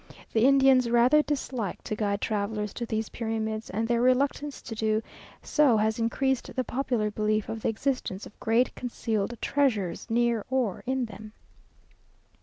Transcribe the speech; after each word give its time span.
The 0.33 0.45
Indians 0.47 0.89
rather 0.89 1.21
dislike 1.21 1.83
to 1.83 1.95
guide 1.95 2.21
travellers 2.21 2.73
to 2.73 2.87
these 2.87 3.09
pyramids, 3.09 3.69
and 3.69 3.87
their 3.87 4.01
reluctance 4.01 4.59
to 4.63 4.73
do 4.73 5.03
so 5.43 5.77
has 5.77 5.99
increased 5.99 6.49
the 6.55 6.63
popular 6.63 7.11
belief 7.11 7.47
of 7.49 7.61
the 7.61 7.69
existence 7.69 8.25
of 8.25 8.39
great 8.39 8.73
concealed 8.73 9.37
treasures 9.41 10.09
near 10.09 10.43
or 10.49 10.81
in 10.87 11.05
them. 11.05 11.33